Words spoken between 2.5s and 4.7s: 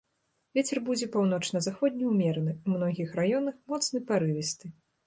у многіх раёнах моцны парывісты.